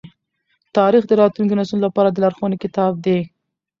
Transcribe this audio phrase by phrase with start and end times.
[0.77, 3.19] تاریخ د راتلونکو نسلونو لپاره د لارښوونې کتاب دی.